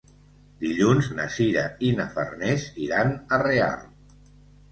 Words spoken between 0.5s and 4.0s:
Dilluns na Sira i na Farners iran a Real.